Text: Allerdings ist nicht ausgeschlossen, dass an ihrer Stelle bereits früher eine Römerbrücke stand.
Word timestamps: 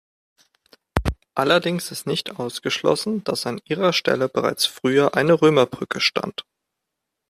Allerdings 1.35 1.91
ist 1.91 2.07
nicht 2.07 2.39
ausgeschlossen, 2.39 3.23
dass 3.23 3.45
an 3.45 3.61
ihrer 3.65 3.93
Stelle 3.93 4.29
bereits 4.29 4.65
früher 4.65 5.13
eine 5.13 5.39
Römerbrücke 5.39 5.99
stand. 6.01 6.43